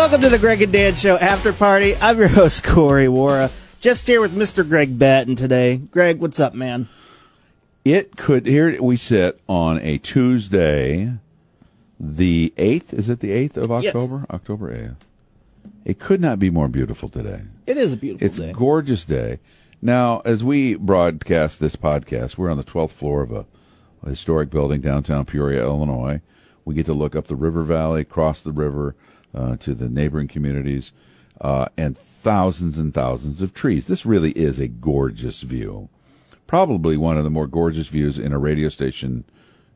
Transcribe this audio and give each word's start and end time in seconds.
Welcome 0.00 0.22
to 0.22 0.30
the 0.30 0.38
Greg 0.38 0.62
and 0.62 0.72
Dan 0.72 0.94
Show 0.94 1.18
After 1.18 1.52
Party. 1.52 1.94
I'm 1.94 2.16
your 2.18 2.28
host, 2.28 2.64
Corey 2.64 3.04
Wara. 3.04 3.52
Just 3.82 4.06
here 4.06 4.22
with 4.22 4.34
Mr. 4.34 4.66
Greg 4.66 4.98
Batten 4.98 5.36
today. 5.36 5.76
Greg, 5.76 6.20
what's 6.20 6.40
up, 6.40 6.54
man? 6.54 6.88
It 7.84 8.16
could, 8.16 8.46
here 8.46 8.80
we 8.82 8.96
sit 8.96 9.38
on 9.46 9.78
a 9.80 9.98
Tuesday, 9.98 11.18
the 12.00 12.50
8th. 12.56 12.94
Is 12.94 13.10
it 13.10 13.20
the 13.20 13.30
8th 13.30 13.58
of 13.58 13.68
Yes. 13.82 13.94
October? 13.94 14.24
October 14.30 14.74
8th. 14.74 14.96
It 15.84 15.98
could 15.98 16.22
not 16.22 16.38
be 16.38 16.48
more 16.48 16.68
beautiful 16.68 17.10
today. 17.10 17.42
It 17.66 17.76
is 17.76 17.92
a 17.92 17.96
beautiful 17.98 18.26
It's 18.26 18.38
day. 18.38 18.50
a 18.50 18.52
gorgeous 18.54 19.04
day. 19.04 19.38
Now, 19.82 20.20
as 20.24 20.42
we 20.42 20.76
broadcast 20.76 21.60
this 21.60 21.76
podcast, 21.76 22.38
we're 22.38 22.50
on 22.50 22.56
the 22.56 22.64
12th 22.64 22.92
floor 22.92 23.22
of 23.22 23.32
a, 23.32 23.44
a 24.02 24.08
historic 24.08 24.48
building 24.48 24.80
downtown 24.80 25.26
Peoria, 25.26 25.60
Illinois. 25.60 26.22
We 26.64 26.74
get 26.74 26.86
to 26.86 26.94
look 26.94 27.14
up 27.14 27.26
the 27.26 27.36
river 27.36 27.62
valley, 27.64 28.04
cross 28.06 28.40
the 28.40 28.50
river 28.52 28.96
uh, 29.34 29.56
to 29.56 29.74
the 29.74 29.88
neighboring 29.88 30.28
communities, 30.28 30.92
uh, 31.40 31.66
and 31.76 31.96
thousands 31.96 32.78
and 32.78 32.92
thousands 32.92 33.42
of 33.42 33.54
trees. 33.54 33.86
This 33.86 34.04
really 34.04 34.32
is 34.32 34.58
a 34.58 34.68
gorgeous 34.68 35.42
view. 35.42 35.88
Probably 36.46 36.96
one 36.96 37.16
of 37.16 37.24
the 37.24 37.30
more 37.30 37.46
gorgeous 37.46 37.88
views 37.88 38.18
in 38.18 38.32
a 38.32 38.38
radio 38.38 38.68
station 38.68 39.24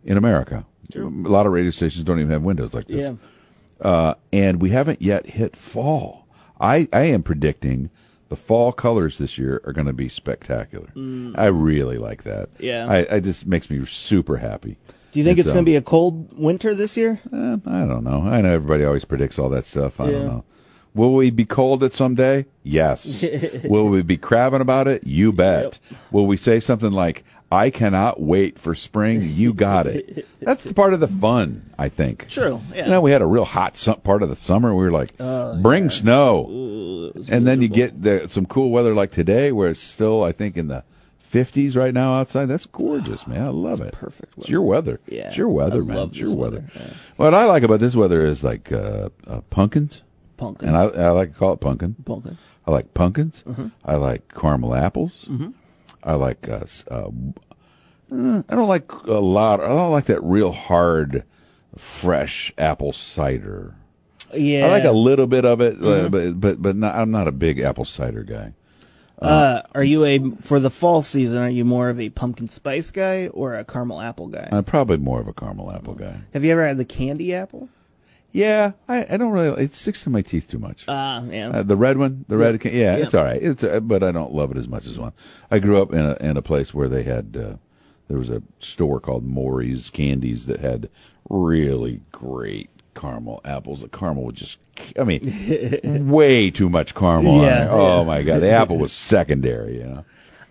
in 0.04 0.16
America. 0.16 0.66
A 0.94 0.98
lot 0.98 1.46
of 1.46 1.52
radio 1.52 1.70
stations 1.70 2.04
don't 2.04 2.18
even 2.20 2.32
have 2.32 2.42
windows 2.42 2.74
like 2.74 2.88
this 2.88 3.10
yeah. 3.10 3.88
uh, 3.88 4.14
and 4.32 4.60
we 4.60 4.70
haven't 4.70 5.00
yet 5.00 5.26
hit 5.26 5.56
fall. 5.56 6.26
I, 6.60 6.88
I 6.92 7.04
am 7.04 7.22
predicting 7.22 7.90
the 8.28 8.36
fall 8.36 8.72
colors 8.72 9.18
this 9.18 9.38
year 9.38 9.62
are 9.64 9.72
going 9.72 9.86
to 9.86 9.92
be 9.92 10.08
spectacular. 10.08 10.88
I 11.36 11.46
really 11.46 11.98
like 11.98 12.24
that. 12.24 12.50
Mm. 12.54 12.60
Yeah. 12.60 12.86
I, 12.88 13.16
I 13.16 13.20
just 13.20 13.46
makes 13.46 13.70
me 13.70 13.84
super 13.86 14.38
happy. 14.38 14.76
Do 15.14 15.20
you 15.20 15.24
think 15.24 15.38
it's, 15.38 15.48
um, 15.50 15.54
going 15.54 15.64
to 15.64 15.70
be 15.70 15.76
a 15.76 15.80
cold 15.82 16.36
winter 16.36 16.74
this 16.74 16.96
year? 16.96 17.20
eh, 17.32 17.56
I 17.66 17.86
don't 17.86 18.02
know. 18.02 18.22
I 18.26 18.40
know 18.40 18.52
everybody 18.52 18.84
always 18.84 19.04
predicts 19.04 19.38
all 19.38 19.48
that 19.50 19.64
stuff. 19.64 20.00
I 20.00 20.06
Yeah. 20.06 20.10
don't 20.10 20.26
know. 20.26 20.44
Will 20.92 21.14
we 21.14 21.30
be 21.30 21.44
cold 21.44 21.84
at 21.84 21.92
some 21.92 22.16
day? 22.16 22.46
Yes. 22.64 23.24
Will 23.64 23.86
we 23.88 24.02
be 24.02 24.16
crabbing 24.16 24.60
about 24.60 24.88
it? 24.88 25.04
You 25.04 25.32
bet. 25.32 25.78
Will 26.10 26.26
we 26.26 26.36
say 26.36 26.58
something 26.58 26.90
like, 26.90 27.24
I 27.50 27.70
cannot 27.70 28.20
wait 28.20 28.58
for 28.58 28.74
spring? 28.74 29.22
You 29.22 29.54
got 29.54 29.86
it. 29.86 30.26
That's 30.40 30.64
the 30.64 30.74
part 30.74 30.94
of 30.94 30.98
the 31.00 31.06
fun, 31.08 31.70
I 31.78 31.88
think. 31.88 32.28
True, 32.28 32.60
yeah. 32.74 32.84
You 32.84 32.90
know, 32.90 33.00
we 33.00 33.12
had 33.12 33.22
a 33.22 33.26
real 33.26 33.44
hot 33.44 33.74
part 34.02 34.22
of 34.24 34.28
the 34.28 34.36
summer. 34.36 34.74
We 34.74 34.82
were 34.84 34.90
like, 34.90 35.16
bring 35.62 35.90
snow. 35.90 37.12
and 37.28 37.46
then 37.46 37.62
you 37.62 37.68
get 37.68 38.02
the, 38.02 38.28
some 38.28 38.46
cool 38.46 38.70
weather 38.70 38.94
like 38.94 39.12
today 39.12 39.52
where 39.52 39.70
it's 39.70 39.80
still, 39.80 40.24
I 40.24 40.32
think, 40.32 40.56
in 40.56 40.66
the 40.68 40.82
50s 41.34 41.76
right 41.76 41.92
now 41.94 42.14
outside. 42.14 42.46
That's 42.46 42.66
gorgeous, 42.66 43.26
man. 43.26 43.42
I 43.42 43.48
love 43.48 43.80
it. 43.80 43.92
perfect 43.92 44.36
Weather. 44.36 44.42
It's 44.44 44.48
your 44.50 44.62
weather. 44.62 45.00
Yeah, 45.08 45.28
It's 45.28 45.36
your 45.36 45.48
weather, 45.48 45.82
I 45.82 45.84
man. 45.86 45.96
love 45.96 46.08
It's 46.10 46.18
your 46.18 46.34
weather. 46.34 46.60
weather, 46.60 46.70
yeah. 46.90 46.94
What 47.16 47.34
I 47.34 47.44
like 47.46 47.62
about 47.62 47.80
this 47.80 47.96
weather 47.96 48.24
is 48.24 48.44
like 48.44 48.70
uh, 48.72 49.08
uh, 49.26 49.40
pumpkins. 49.50 50.02
Pumpkin. 50.36 50.68
And 50.68 50.76
I, 50.76 50.82
I 50.84 51.10
like 51.10 51.32
to 51.32 51.38
call 51.38 51.52
it 51.52 51.60
pumpkin. 51.60 51.94
Pumpkin. 52.04 52.38
I 52.66 52.70
like 52.70 52.94
pumpkins. 52.94 53.42
Mm-hmm. 53.46 53.68
I 53.84 53.96
like 53.96 54.32
caramel 54.34 54.74
apples. 54.74 55.28
I 56.02 56.14
like. 56.14 56.48
Uh, 56.48 56.64
uh, 56.90 57.10
uh, 58.12 58.42
I 58.48 58.54
don't 58.54 58.68
like 58.68 58.90
a 58.92 59.12
lot. 59.20 59.60
I 59.60 59.68
don't 59.68 59.90
like 59.92 60.04
that 60.06 60.22
real 60.22 60.52
hard, 60.52 61.24
fresh 61.76 62.52
apple 62.58 62.92
cider. 62.92 63.74
Yeah. 64.34 64.66
I 64.66 64.70
like 64.70 64.84
a 64.84 64.92
little 64.92 65.26
bit 65.26 65.44
of 65.44 65.60
it, 65.60 65.78
Mm-hmm. 65.80 66.06
uh, 66.06 66.08
but 66.08 66.40
but 66.40 66.62
but 66.62 66.76
not, 66.76 66.94
I'm 66.96 67.10
not 67.10 67.28
a 67.28 67.32
big 67.32 67.60
apple 67.60 67.84
cider 67.84 68.22
guy. 68.24 68.52
Uh, 69.20 69.62
are 69.74 69.84
you 69.84 70.04
a 70.04 70.18
for 70.42 70.58
the 70.60 70.70
fall 70.70 71.02
season? 71.02 71.38
Are 71.38 71.48
you 71.48 71.64
more 71.64 71.88
of 71.88 72.00
a 72.00 72.10
pumpkin 72.10 72.48
spice 72.48 72.90
guy 72.90 73.28
or 73.28 73.54
a 73.54 73.64
caramel 73.64 74.00
apple 74.00 74.26
guy? 74.26 74.48
I'm 74.52 74.64
probably 74.64 74.98
more 74.98 75.20
of 75.20 75.28
a 75.28 75.32
caramel 75.32 75.72
apple 75.72 75.94
guy. 75.94 76.20
Have 76.32 76.44
you 76.44 76.52
ever 76.52 76.66
had 76.66 76.78
the 76.78 76.84
candy 76.84 77.34
apple? 77.34 77.68
Yeah, 78.32 78.72
I, 78.88 79.06
I 79.10 79.16
don't 79.16 79.30
really. 79.30 79.62
It 79.62 79.74
sticks 79.76 80.02
to 80.04 80.10
my 80.10 80.20
teeth 80.20 80.50
too 80.50 80.58
much. 80.58 80.84
Ah, 80.88 81.22
yeah. 81.30 81.50
Uh, 81.50 81.62
the 81.62 81.76
red 81.76 81.98
one, 81.98 82.24
the 82.28 82.36
red, 82.36 82.62
yeah, 82.64 82.72
Yeah. 82.72 82.96
it's 82.96 83.14
all 83.14 83.22
right. 83.22 83.40
It's, 83.40 83.62
uh, 83.62 83.78
but 83.78 84.02
I 84.02 84.10
don't 84.10 84.32
love 84.34 84.50
it 84.50 84.56
as 84.56 84.66
much 84.66 84.86
as 84.86 84.98
one. 84.98 85.12
I 85.52 85.60
grew 85.60 85.80
up 85.80 85.92
in 85.92 86.00
a 86.00 86.16
in 86.20 86.36
a 86.36 86.42
place 86.42 86.74
where 86.74 86.88
they 86.88 87.04
had 87.04 87.36
uh, 87.40 87.56
there 88.08 88.18
was 88.18 88.30
a 88.30 88.42
store 88.58 88.98
called 88.98 89.24
Maury's 89.24 89.88
Candies 89.88 90.46
that 90.46 90.58
had 90.60 90.90
really 91.30 92.00
great 92.10 92.70
caramel 92.94 93.40
apples. 93.44 93.80
The 93.82 93.88
caramel 93.88 94.24
would 94.24 94.36
just, 94.36 94.58
I 94.98 95.04
mean, 95.04 96.08
way 96.08 96.50
too 96.50 96.68
much 96.68 96.94
caramel. 96.94 97.36
on 97.36 97.42
Yeah, 97.42 97.64
there. 97.64 97.72
Oh 97.72 97.98
yeah. 98.00 98.04
my 98.06 98.22
god, 98.22 98.40
the 98.40 98.50
apple 98.50 98.78
was 98.78 98.92
secondary. 98.92 99.78
You 99.78 99.84
know. 99.84 100.04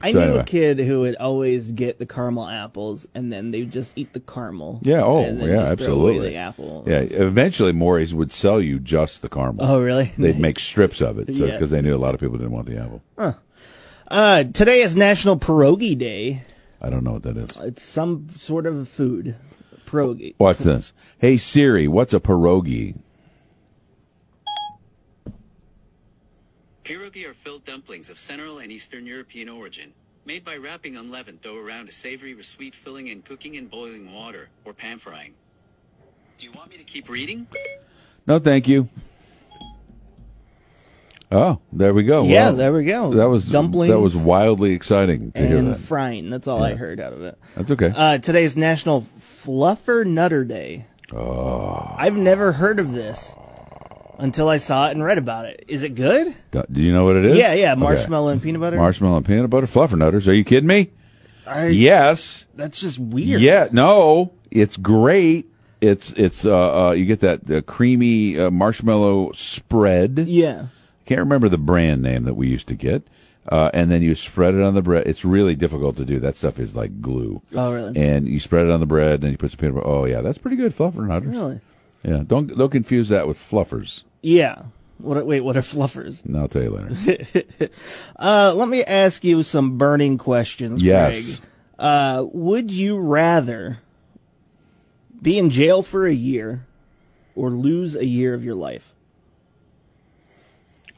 I 0.05 0.11
So 0.11 0.17
knew 0.19 0.25
anyway. 0.25 0.39
a 0.41 0.43
kid 0.43 0.79
who 0.79 0.99
would 0.99 1.15
always 1.15 1.71
get 1.71 1.97
the 1.97 2.05
caramel 2.05 2.45
apples, 2.49 3.07
and 3.15 3.31
then 3.31 3.51
they 3.51 3.61
would 3.61 3.71
just 3.71 3.93
eat 3.97 4.11
the 4.11 4.19
caramel. 4.19 4.79
Yeah. 4.83 5.01
Oh, 5.01 5.21
yeah. 5.21 5.29
just 5.29 5.45
throw 5.45 5.53
away 5.55 5.69
Absolutely. 5.71 6.29
The 6.31 6.35
apple. 6.35 6.83
Yeah. 6.85 6.99
Eventually, 6.99 7.71
Maury's 7.71 8.13
would 8.13 8.33
sell 8.33 8.59
you 8.59 8.79
just 8.79 9.21
the 9.21 9.29
caramel. 9.29 9.65
Oh, 9.65 9.81
really? 9.81 10.11
They'd 10.17 10.37
make 10.39 10.59
strips 10.59 10.99
of 10.99 11.19
it, 11.19 11.33
so 11.33 11.45
Yeah. 11.45 11.53
because 11.53 11.71
they 11.71 11.81
knew 11.81 11.95
a 11.95 11.97
lot 11.97 12.13
of 12.13 12.19
people 12.19 12.37
didn't 12.37 12.51
want 12.51 12.65
the 12.67 12.77
apple. 12.77 13.01
Uh, 14.09 14.43
today 14.43 14.81
is 14.81 14.93
National 14.95 15.39
Pierogi 15.39 15.97
Day. 15.97 16.41
I 16.81 16.89
don't 16.89 17.05
know 17.05 17.13
what 17.13 17.23
that 17.23 17.37
is. 17.37 17.51
It's 17.61 17.81
some 17.81 18.27
sort 18.29 18.65
of 18.65 18.89
food. 18.89 19.35
Pierogi. 19.93 20.33
What's 20.37 20.63
this? 20.63 20.91
Hey 21.19 21.37
Siri, 21.37 21.87
what's 21.87 22.13
a 22.13 22.19
pierogi? 22.19 22.95
Pierogi 26.83 27.25
are 27.27 27.33
filled 27.33 27.63
dumplings 27.63 28.09
of 28.09 28.17
Central 28.17 28.57
and 28.57 28.71
Eastern 28.71 29.05
European 29.05 29.47
origin, 29.47 29.93
made 30.25 30.43
by 30.43 30.57
wrapping 30.57 30.97
unleavened 30.97 31.41
dough 31.41 31.57
around 31.57 31.87
a 31.87 31.91
savory 31.91 32.33
or 32.33 32.43
sweet 32.43 32.73
filling 32.73 33.09
and 33.09 33.23
cooking 33.23 33.53
in 33.55 33.67
boiling 33.67 34.11
water 34.11 34.49
or 34.65 34.73
pan 34.73 34.97
frying. 34.97 35.33
Do 36.37 36.47
you 36.47 36.51
want 36.51 36.71
me 36.71 36.77
to 36.77 36.83
keep 36.83 37.07
reading? 37.07 37.47
No, 38.25 38.39
thank 38.39 38.67
you. 38.67 38.89
Oh, 41.33 41.59
there 41.71 41.93
we 41.95 42.03
go. 42.03 42.23
Yeah, 42.23 42.45
Well, 42.45 42.53
there 42.53 42.73
we 42.73 42.85
go. 42.85 43.11
That 43.13 43.27
was 43.27 43.49
Dumplings 43.49 43.91
That 43.91 43.99
was 43.99 44.15
wildly 44.15 44.73
exciting 44.73 45.31
to 45.31 45.47
hear 45.47 45.57
and 45.57 45.71
that. 45.71 45.79
frying. 45.79 46.29
That's 46.29 46.47
all 46.47 46.63
I 46.63 46.75
heard 46.75 46.99
out 46.99 47.11
of 47.11 47.23
it. 47.23 47.39
That's 47.55 47.71
okay. 47.71 47.91
Uh, 47.95 48.19
today 48.19 48.43
is 48.43 48.55
National 48.55 49.01
Fluffernutter 49.01 50.47
Day. 50.47 50.85
oh, 51.11 51.95
I've 51.97 52.17
never 52.17 52.51
heard 52.51 52.79
of 52.79 52.91
this 52.91 53.35
until 54.19 54.47
I 54.47 54.57
saw 54.57 54.89
it 54.89 54.91
and 54.91 55.03
read 55.03 55.17
about 55.17 55.45
it. 55.45 55.65
Is 55.67 55.83
it 55.83 55.95
good? 55.95 56.35
do 56.51 56.81
you 56.81 56.93
know 56.93 57.03
what 57.03 57.15
it 57.15 57.25
is? 57.25 57.37
Yeah, 57.37 57.53
yeah. 57.53 57.71
Okay. 57.71 57.81
Marshmallow 57.81 58.29
and 58.29 58.41
peanut 58.41 58.61
butter. 58.61 58.77
Marshmallow 58.77 59.17
and 59.17 59.25
peanut 59.25 59.49
butter 59.49 59.67
fluffernutters. 59.67 60.27
Are 60.27 60.33
you 60.33 60.43
kidding 60.43 60.67
me? 60.67 60.91
I, 61.47 61.67
Yes. 61.69 62.45
That's 62.55 62.79
just 62.79 62.99
weird. 62.99 63.41
Yeah. 63.41 63.69
No, 63.71 64.33
it's 64.51 64.77
great. 64.77 65.49
It's 65.81 66.13
it's 66.13 66.45
uh, 66.45 66.89
uh 66.89 66.91
you 66.91 67.05
get 67.05 67.19
that 67.21 67.49
uh, 67.51 67.61
creamy 67.61 68.39
uh, 68.39 68.49
marshmallow 68.51 69.31
spread. 69.33 70.25
Yeah. 70.29 70.67
Can't 71.05 71.19
remember 71.19 71.49
the 71.49 71.57
brand 71.57 72.01
name 72.01 72.23
that 72.23 72.35
we 72.35 72.47
used 72.47 72.67
to 72.67 72.75
get. 72.75 73.03
Uh, 73.49 73.69
and 73.73 73.91
then 73.91 74.01
you 74.01 74.15
spread 74.15 74.55
it 74.55 74.61
on 74.61 74.73
the 74.73 74.81
bread. 74.81 75.05
It's 75.05 75.25
really 75.25 75.55
difficult 75.55 75.97
to 75.97 76.05
do. 76.05 76.19
That 76.19 76.37
stuff 76.37 76.59
is 76.59 76.75
like 76.75 77.01
glue. 77.01 77.41
Oh, 77.53 77.73
really? 77.73 77.99
And 77.99 78.27
you 78.27 78.39
spread 78.39 78.67
it 78.67 78.71
on 78.71 78.79
the 78.79 78.85
bread, 78.85 79.15
and 79.15 79.23
then 79.23 79.31
you 79.31 79.37
put 79.37 79.51
some 79.51 79.57
peanut 79.59 79.75
butter. 79.75 79.87
Oh, 79.87 80.05
yeah, 80.05 80.21
that's 80.21 80.37
pretty 80.37 80.55
good. 80.55 80.73
Fluffernutters. 80.73 81.29
Really? 81.29 81.59
Yeah. 82.03 82.23
Don't 82.25 82.57
don't 82.57 82.69
confuse 82.69 83.09
that 83.09 83.27
with 83.27 83.37
fluffers. 83.37 84.03
Yeah. 84.21 84.63
What? 84.97 85.17
Are, 85.17 85.25
wait. 85.25 85.41
What 85.41 85.57
are 85.57 85.61
fluffers? 85.61 86.23
And 86.23 86.37
I'll 86.37 86.47
tell 86.47 86.63
you 86.63 86.69
later. 86.69 87.45
Uh, 88.17 88.53
let 88.55 88.69
me 88.69 88.83
ask 88.83 89.25
you 89.25 89.43
some 89.43 89.77
burning 89.77 90.17
questions. 90.17 90.81
Yes. 90.81 91.39
Greg. 91.39 91.49
Uh, 91.79 92.25
would 92.31 92.71
you 92.71 92.97
rather 92.97 93.79
be 95.21 95.37
in 95.37 95.49
jail 95.49 95.81
for 95.81 96.05
a 96.07 96.13
year 96.13 96.65
or 97.35 97.49
lose 97.49 97.95
a 97.95 98.05
year 98.05 98.33
of 98.33 98.45
your 98.45 98.55
life? 98.55 98.93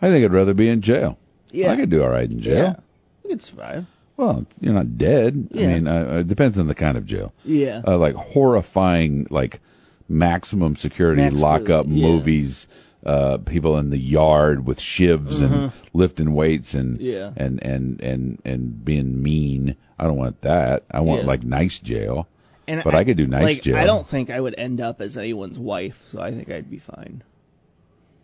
I 0.06 0.10
think 0.12 0.24
I'd 0.26 0.32
rather 0.34 0.54
be 0.54 0.70
in 0.70 0.82
jail. 0.82 1.18
Yeah. 1.52 1.72
I 1.72 1.76
could 1.76 1.90
do 1.90 2.04
all 2.04 2.10
right 2.10 2.30
in 2.30 2.40
jail. 2.42 2.56
Yeah. 2.56 2.76
You 3.24 3.30
could 3.32 3.42
survive. 3.42 3.86
Well, 4.18 4.46
you're 4.62 4.74
not 4.74 4.98
dead. 4.98 5.48
Yeah. 5.52 5.64
I 5.64 5.68
mean, 5.68 5.88
uh, 5.88 6.18
it 6.20 6.28
depends 6.28 6.58
on 6.58 6.68
the 6.68 6.76
kind 6.76 6.98
of 6.98 7.06
jail. 7.06 7.34
Yeah. 7.44 7.82
Uh, 7.86 7.98
like 7.98 8.16
horrifying, 8.16 9.26
like 9.30 9.60
maximum 10.08 10.76
security 10.76 11.22
Max- 11.22 11.36
lockup 11.36 11.86
yeah. 11.90 12.08
movies. 12.08 12.68
Uh, 13.06 13.38
people 13.38 13.78
in 13.78 13.92
the 13.92 14.00
yard 14.00 14.66
with 14.66 14.80
shivs 14.80 15.40
and 15.42 15.72
lifting 15.94 16.34
weights 16.34 16.74
and. 16.74 17.00
Yeah. 17.00 17.32
and 17.36 17.62
and 17.64 18.02
and 18.02 18.42
and 18.46 18.84
being 18.86 19.22
mean. 19.22 19.76
I 20.00 20.04
don't 20.06 20.18
want 20.18 20.42
that. 20.42 20.84
I 20.92 21.00
want 21.02 21.22
Yeah. 21.22 21.28
like 21.28 21.44
nice 21.44 21.80
jail. 21.80 22.28
And 22.68 22.84
But 22.84 22.96
I 22.96 23.04
could 23.04 23.18
do 23.18 23.28
nice 23.28 23.44
like, 23.44 23.62
jail. 23.62 23.78
I 23.78 23.86
don't 23.86 24.08
think 24.08 24.30
I 24.30 24.40
would 24.42 24.56
end 24.58 24.82
up 24.82 25.00
as 25.02 25.18
anyone's 25.18 25.60
wife, 25.60 26.02
so 26.06 26.20
I 26.20 26.32
think 26.32 26.50
I'd 26.50 26.70
be 26.70 26.80
fine. 26.80 27.22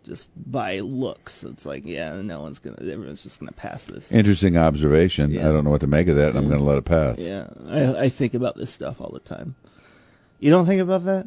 Just 0.04 0.30
by 0.36 0.80
looks, 0.80 1.44
it's 1.44 1.64
like, 1.64 1.84
yeah, 1.86 2.20
no 2.20 2.42
one's 2.42 2.58
gonna, 2.58 2.76
everyone's 2.80 3.22
just 3.22 3.38
gonna 3.38 3.52
pass 3.52 3.84
this. 3.84 4.10
Interesting 4.10 4.56
observation. 4.56 5.30
Yeah. 5.30 5.48
I 5.48 5.52
don't 5.52 5.62
know 5.62 5.70
what 5.70 5.82
to 5.82 5.86
make 5.86 6.08
of 6.08 6.16
that, 6.16 6.30
and 6.30 6.38
I'm 6.38 6.48
going 6.48 6.58
to 6.58 6.64
let 6.64 6.78
it 6.78 6.84
pass. 6.84 7.18
Yeah, 7.18 7.46
I, 7.68 8.04
I 8.04 8.08
think 8.08 8.34
about 8.34 8.56
this 8.56 8.72
stuff 8.72 9.00
all 9.00 9.10
the 9.10 9.20
time. 9.20 9.54
You 10.40 10.50
don't 10.50 10.66
think 10.66 10.82
about 10.82 11.04
that? 11.04 11.26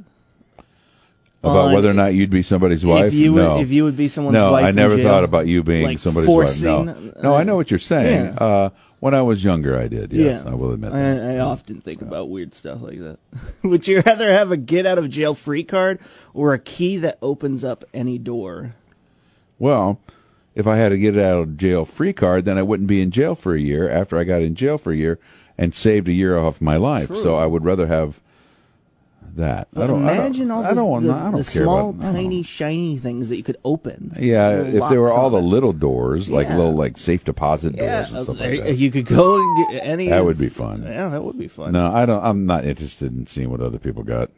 About 1.42 1.74
whether 1.74 1.90
or 1.90 1.94
not 1.94 2.14
you'd 2.16 2.32
be 2.32 2.42
somebody's 2.42 2.86
wife? 2.86 3.08
If 3.08 3.14
you 3.14 3.34
no. 3.34 3.56
would, 3.56 3.64
if 3.64 3.72
you 3.72 3.84
would 3.84 3.96
be 3.96 4.08
someone's 4.08 4.34
no, 4.34 4.52
wife, 4.52 4.66
I 4.66 4.70
in 4.70 4.76
never 4.76 4.98
jail, 4.98 5.08
thought 5.08 5.24
about 5.24 5.48
you 5.48 5.64
being 5.64 5.86
like 5.86 6.00
somebody's 6.00 6.26
forcing, 6.26 6.88
wife. 6.88 6.98
No, 6.98 7.22
no, 7.22 7.36
I 7.36 7.44
know 7.44 7.56
what 7.56 7.70
you're 7.70 7.80
saying. 7.80 8.34
Yeah. 8.34 8.44
Uh, 8.44 8.70
when 9.06 9.14
I 9.14 9.22
was 9.22 9.44
younger, 9.44 9.78
I 9.78 9.88
did. 9.88 10.12
Yes, 10.12 10.42
yeah, 10.44 10.52
I 10.52 10.56
will 10.56 10.72
admit 10.72 10.92
I, 10.92 10.98
that. 10.98 11.24
I 11.36 11.38
often 11.38 11.80
think 11.80 12.02
about 12.02 12.28
weird 12.28 12.56
stuff 12.56 12.82
like 12.82 12.98
that. 13.02 13.20
Would 13.64 13.88
you 13.88 14.02
rather 14.04 14.32
have 14.32 14.52
a 14.52 14.58
get 14.58 14.88
out 14.88 14.98
of 14.98 15.12
jail 15.12 15.36
free 15.36 15.64
card 15.64 16.00
or 16.34 16.56
a 16.56 16.60
key 16.60 16.98
that 16.98 17.20
opens 17.22 17.64
up 17.64 17.86
any 17.94 18.18
door? 18.18 18.74
Well, 19.60 20.00
if 20.56 20.66
I 20.66 20.78
had 20.78 20.92
a 20.92 20.98
get 20.98 21.16
out 21.20 21.40
of 21.40 21.56
jail 21.56 21.86
free 21.86 22.14
card, 22.14 22.46
then 22.46 22.58
I 22.58 22.64
wouldn't 22.64 22.90
be 22.90 23.00
in 23.00 23.12
jail 23.12 23.36
for 23.36 23.54
a 23.54 23.60
year 23.60 23.88
after 23.88 24.18
I 24.18 24.24
got 24.24 24.42
in 24.42 24.56
jail 24.56 24.80
for 24.80 24.92
a 24.92 24.98
year 24.98 25.20
and 25.56 25.76
saved 25.76 26.08
a 26.08 26.12
year 26.12 26.40
off 26.40 26.60
my 26.60 26.78
life. 26.78 27.10
True. 27.10 27.22
So 27.22 27.36
I 27.36 27.46
would 27.46 27.64
rather 27.64 27.86
have 27.86 28.24
that. 29.36 29.68
I 29.76 29.88
don't 29.88 30.02
imagine 30.04 30.50
I 30.52 30.56
don't, 30.56 30.58
all 30.58 30.66
I 30.66 30.70
the, 30.70 30.76
don't, 30.76 31.04
the, 31.08 31.14
I 31.14 31.24
don't 31.24 31.32
the 31.32 31.38
care 31.52 31.64
small, 31.64 31.90
about, 31.92 32.14
tiny, 32.14 32.44
shiny 32.44 32.98
things 32.98 33.30
that 33.30 33.38
you 33.38 33.44
could 33.44 33.58
open. 33.64 34.14
Yeah, 34.20 34.62
if 34.62 34.90
there 34.90 35.02
were 35.02 35.12
all 35.12 35.30
the 35.30 35.38
it. 35.38 35.42
little 35.42 35.74
doors, 35.74 36.30
like 36.30 36.48
Yeah. 36.48 36.58
little 36.58 36.74
like 36.76 36.98
safe 36.98 37.24
deposit 37.24 37.72
doors 37.76 37.82
Yeah, 37.86 38.00
and 38.00 38.24
stuff 38.24 38.40
like 38.40 38.62
that. 38.64 38.78
you 38.78 38.92
could 38.92 39.06
go 39.06 39.36
and 39.40 39.58
get 39.72 39.84
any. 39.86 40.10
That 40.10 40.24
would 40.26 40.38
be 40.40 40.50
fun. 40.50 40.84
Yeah, 40.84 41.10
that 41.10 41.24
would 41.24 41.38
be 41.38 41.48
fun. 41.48 41.74
No, 41.74 41.92
I 41.94 42.06
don't. 42.06 42.24
I'm 42.24 42.46
not 42.46 42.66
interested 42.66 43.12
in 43.16 43.28
seeing 43.28 43.50
what 43.50 43.62
other 43.62 43.80
people 43.80 44.04
got. 44.04 44.30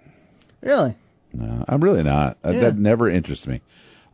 Really? 0.62 0.95
No, 1.34 1.63
I'm 1.68 1.84
really 1.84 2.04
not. 2.04 2.38
Uh, 2.44 2.51
Yeah. 2.51 2.60
That 2.62 2.78
never 2.78 3.10
interests 3.10 3.45
me. 3.48 3.62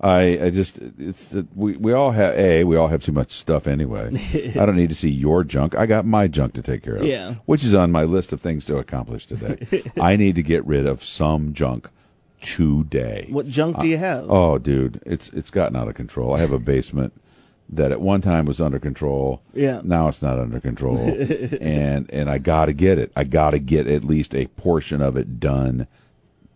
I, 0.03 0.21
I 0.45 0.49
just 0.49 0.77
it's 0.99 1.33
we 1.55 1.77
we 1.77 1.93
all 1.93 2.11
have 2.11 2.35
a 2.35 2.65
we 2.65 2.75
all 2.75 2.89
have 2.89 3.01
too 3.03 3.13
much 3.13 3.31
stuff 3.31 3.65
anyway. 3.67 4.11
I 4.59 4.65
don't 4.65 4.75
need 4.75 4.89
to 4.89 4.95
see 4.95 5.09
your 5.09 5.43
junk. 5.45 5.75
I 5.77 5.85
got 5.85 6.05
my 6.05 6.27
junk 6.27 6.53
to 6.55 6.61
take 6.61 6.83
care 6.83 6.97
of. 6.97 7.05
Yeah. 7.05 7.35
which 7.45 7.63
is 7.63 7.73
on 7.73 7.89
my 7.91 8.03
list 8.03 8.33
of 8.33 8.41
things 8.41 8.65
to 8.65 8.77
accomplish 8.77 9.25
today. 9.25 9.83
I 10.01 10.17
need 10.17 10.35
to 10.35 10.43
get 10.43 10.65
rid 10.65 10.85
of 10.85 11.03
some 11.03 11.53
junk 11.53 11.87
today. 12.41 13.27
What 13.29 13.47
junk 13.47 13.79
do 13.79 13.87
you 13.87 13.97
have? 13.97 14.25
Oh, 14.29 14.57
dude, 14.57 15.01
it's 15.05 15.29
it's 15.29 15.49
gotten 15.49 15.75
out 15.77 15.87
of 15.87 15.95
control. 15.95 16.33
I 16.33 16.39
have 16.39 16.51
a 16.51 16.59
basement 16.59 17.13
that 17.69 17.91
at 17.93 18.01
one 18.01 18.19
time 18.21 18.43
was 18.45 18.59
under 18.59 18.79
control. 18.79 19.41
Yeah. 19.53 19.79
Now 19.83 20.09
it's 20.09 20.21
not 20.21 20.37
under 20.37 20.59
control, 20.59 20.97
and 21.61 22.09
and 22.11 22.29
I 22.29 22.37
got 22.39 22.65
to 22.65 22.73
get 22.73 22.99
it. 22.99 23.11
I 23.15 23.23
got 23.23 23.51
to 23.51 23.59
get 23.59 23.87
at 23.87 24.03
least 24.03 24.35
a 24.35 24.47
portion 24.47 25.01
of 25.01 25.15
it 25.15 25.39
done. 25.39 25.87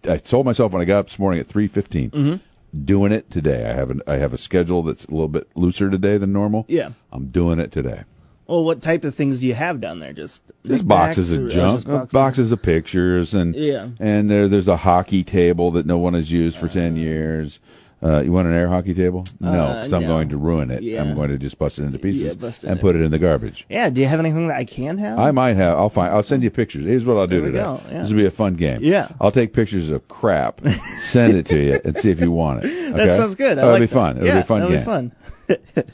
I 0.07 0.17
told 0.17 0.45
myself 0.45 0.71
when 0.73 0.81
I 0.81 0.85
got 0.85 0.99
up 0.99 1.07
this 1.07 1.17
morning 1.19 1.39
at 1.39 1.47
3:15, 1.47 2.11
Mm-hmm. 2.11 2.35
Doing 2.83 3.11
it 3.11 3.31
today. 3.31 3.65
I 3.65 3.73
have 3.73 3.89
an 3.89 4.01
I 4.05 4.17
have 4.17 4.33
a 4.33 4.37
schedule 4.37 4.83
that's 4.83 5.05
a 5.05 5.11
little 5.11 5.29
bit 5.29 5.47
looser 5.55 5.89
today 5.89 6.17
than 6.17 6.33
normal. 6.33 6.65
Yeah. 6.67 6.91
I'm 7.11 7.27
doing 7.27 7.59
it 7.59 7.71
today. 7.71 8.03
Well, 8.45 8.63
what 8.63 8.81
type 8.81 9.03
of 9.03 9.15
things 9.15 9.39
do 9.39 9.47
you 9.47 9.55
have 9.55 9.81
down 9.81 9.99
there? 9.99 10.13
Just 10.13 10.51
Just 10.65 10.87
boxes 10.87 11.31
of 11.31 11.45
oh, 11.45 11.49
junk, 11.49 11.87
uh, 11.87 12.05
boxes. 12.05 12.51
of 12.51 12.61
pictures, 12.61 13.33
and 13.33 13.55
Yeah. 13.55 13.89
and 13.99 14.29
there 14.29 14.47
there's 14.47 14.67
a 14.67 14.77
hockey 14.77 15.23
table 15.23 15.71
that 15.71 15.85
no 15.85 15.97
one 15.97 16.13
has 16.13 16.31
used 16.31 16.57
for 16.57 16.67
ten 16.67 16.95
years. 16.97 17.59
Uh, 18.01 18.21
you 18.23 18.31
want 18.31 18.47
an 18.47 18.53
air 18.53 18.67
hockey 18.67 18.93
table? 18.93 19.25
No, 19.39 19.49
Uh, 19.49 19.81
'cause 19.83 19.93
I'm 19.93 20.03
no. 20.03 20.07
going 20.07 20.29
to 20.29 20.37
ruin 20.37 20.69
it. 20.69 20.83
Yeah. 20.83 21.01
I'm 21.01 21.15
going 21.15 21.29
to 21.29 21.37
just 21.39 21.57
bust 21.57 21.79
it 21.79 21.83
into 21.83 21.97
pieces 21.97 22.21
Yeah, 22.39 22.47
it 22.47 22.63
and 22.63 22.79
put 22.79 22.95
it 22.95 23.01
in 23.01 23.09
the 23.09 23.17
garbage. 23.17 23.65
Yeah. 23.69 23.89
Do 23.89 23.99
you 24.01 24.05
have 24.07 24.19
anything 24.19 24.47
that 24.49 24.57
I 24.57 24.65
can 24.65 24.99
have? 24.99 25.17
I 25.17 25.31
might 25.31 25.55
have. 25.55 25.77
I'll 25.79 25.89
find. 25.89 26.13
I'll 26.13 26.21
send 26.21 26.43
you 26.43 26.51
pictures. 26.51 26.85
Here's 26.85 27.05
what 27.07 27.17
I'll 27.17 27.25
do 27.25 27.41
today. 27.41 27.57
yeah. 27.57 27.79
This 28.01 28.09
will 28.11 28.17
be 28.17 28.25
a 28.27 28.31
fun 28.31 28.53
game. 28.53 28.81
Yeah. 28.83 29.07
I'll 29.19 29.31
take 29.31 29.51
pictures 29.51 29.89
of 29.89 30.07
crap, 30.09 30.61
send 31.01 31.35
it 31.37 31.47
to 31.47 31.59
you, 31.59 31.79
and 31.83 31.97
see 31.97 32.11
if 32.11 32.21
you 32.21 32.31
want 32.31 32.63
it. 32.65 32.93
That 32.95 33.17
sounds 33.17 33.33
good. 33.33 33.53
I 33.53 33.55
That'll 33.55 33.71
like 33.71 33.81
be 33.81 33.87
fun. 33.87 34.17
It'll 34.17 34.27
yeah, 34.27 34.41
be 34.41 34.45
fun 34.47 34.59
that'll 34.59 34.75
game. 34.75 35.11
be 35.47 35.55
fun. 35.75 35.85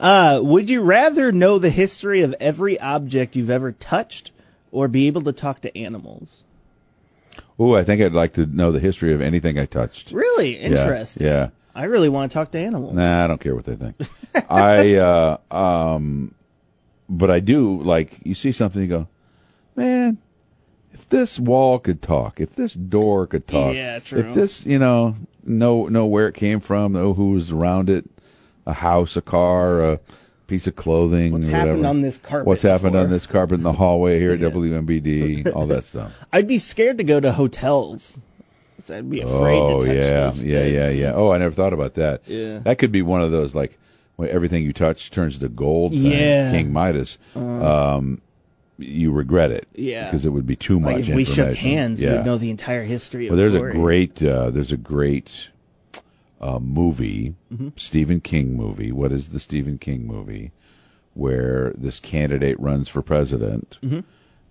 uh, 0.00 0.40
would 0.42 0.70
you 0.70 0.80
rather 0.82 1.32
know 1.32 1.58
the 1.58 1.70
history 1.70 2.22
of 2.22 2.34
every 2.40 2.80
object 2.80 3.36
you've 3.36 3.50
ever 3.50 3.72
touched, 3.72 4.32
or 4.70 4.88
be 4.88 5.06
able 5.06 5.20
to 5.22 5.32
talk 5.32 5.60
to 5.60 5.76
animals? 5.78 6.44
Ooh, 7.60 7.76
I 7.76 7.84
think 7.84 8.02
I'd 8.02 8.12
like 8.12 8.34
to 8.34 8.46
know 8.46 8.72
the 8.72 8.80
history 8.80 9.12
of 9.12 9.20
anything 9.20 9.58
I 9.58 9.66
touched. 9.66 10.12
Really 10.12 10.58
Yeah, 10.60 10.68
interesting. 10.68 11.26
Yeah. 11.26 11.50
I 11.74 11.84
really 11.84 12.08
want 12.08 12.30
to 12.30 12.34
talk 12.34 12.50
to 12.52 12.58
animals. 12.58 12.94
Nah, 12.94 13.24
I 13.24 13.26
don't 13.26 13.40
care 13.40 13.54
what 13.54 13.64
they 13.64 13.76
think. 13.76 13.96
I, 14.50 14.96
uh, 14.96 15.36
um, 15.50 16.34
but 17.08 17.30
I 17.30 17.40
do 17.40 17.82
like 17.82 18.18
you 18.24 18.34
see 18.34 18.52
something, 18.52 18.82
you 18.82 18.88
go, 18.88 19.08
man. 19.76 20.18
If 20.92 21.08
this 21.08 21.38
wall 21.38 21.78
could 21.78 22.02
talk, 22.02 22.40
if 22.40 22.54
this 22.54 22.74
door 22.74 23.26
could 23.26 23.46
talk, 23.46 23.74
Yeah, 23.74 23.98
true. 23.98 24.20
If 24.20 24.34
this, 24.34 24.66
you 24.66 24.78
know, 24.78 25.16
know 25.44 25.86
know 25.88 26.06
where 26.06 26.28
it 26.28 26.34
came 26.34 26.60
from, 26.60 26.92
know 26.92 27.14
who 27.14 27.30
was 27.32 27.50
around 27.50 27.88
it, 27.88 28.08
a 28.66 28.74
house, 28.74 29.16
a 29.16 29.22
car, 29.22 29.80
a 29.80 30.00
piece 30.52 30.66
of 30.66 30.76
clothing, 30.76 31.32
What's 31.32 31.46
whatever. 31.46 31.66
happened 31.68 31.86
on 31.86 32.00
this 32.00 32.18
carpet 32.18 32.46
What's 32.46 32.60
happened 32.62 32.92
before? 32.92 33.04
on 33.06 33.10
this 33.10 33.26
carpet 33.26 33.56
in 33.56 33.62
the 33.62 33.72
hallway 33.72 34.18
here 34.18 34.32
at 34.32 34.40
WMBD, 34.40 35.54
all 35.54 35.66
that 35.66 35.84
stuff. 35.86 36.26
I'd 36.32 36.46
be 36.46 36.58
scared 36.58 36.98
to 36.98 37.04
go 37.04 37.20
to 37.20 37.32
hotels. 37.32 38.18
'Cause 38.76 38.90
I'd 38.90 39.08
be 39.08 39.20
afraid 39.20 39.58
Oh 39.58 39.80
to 39.80 39.86
touch 39.86 40.38
yeah, 40.42 40.64
yeah, 40.64 40.64
yeah, 40.66 40.90
yeah. 40.90 41.12
Oh, 41.14 41.30
I 41.30 41.38
never 41.38 41.54
thought 41.54 41.72
about 41.72 41.94
that. 41.94 42.20
Yeah. 42.26 42.58
that 42.64 42.78
could 42.78 42.90
be 42.92 43.00
one 43.00 43.22
of 43.22 43.30
those 43.30 43.54
like 43.54 43.78
when 44.16 44.28
everything 44.28 44.62
you 44.64 44.72
touch 44.72 45.10
turns 45.10 45.38
to 45.38 45.48
gold. 45.48 45.92
Thing, 45.92 46.02
Yeah. 46.02 46.50
King 46.52 46.72
Midas. 46.72 47.16
um, 47.34 48.20
you 48.78 49.12
regret 49.12 49.50
it. 49.52 49.68
Yeah. 49.74 50.04
because 50.06 50.26
it 50.26 50.30
would 50.30 50.46
be 50.46 50.56
too 50.56 50.78
Like 50.80 50.98
much. 50.98 51.08
if 51.08 51.14
we 51.14 51.24
shook 51.24 51.54
hands, 51.56 52.00
yeah. 52.02 52.16
we'd 52.16 52.26
know 52.26 52.36
the 52.38 52.50
entire 52.50 52.82
history 52.82 53.26
of 53.28 53.30
Well, 53.30 53.38
there's 53.38 53.54
a 53.54 53.60
great 53.60 54.22
uh, 54.22 54.50
there's 54.50 54.72
a 54.72 54.76
great 54.76 55.48
uh, 56.42 56.58
movie, 56.58 57.34
Mm-hmm. 57.52 57.68
Stephen 57.76 58.20
King 58.20 58.56
movie. 58.56 58.90
What 58.92 59.12
is 59.12 59.28
the 59.28 59.38
Stephen 59.38 59.78
King 59.78 60.06
movie? 60.06 60.52
Where 61.14 61.72
this 61.76 62.00
candidate 62.00 62.58
runs 62.58 62.88
for 62.88 63.02
president, 63.02 63.78
Mm-hmm. 63.82 64.00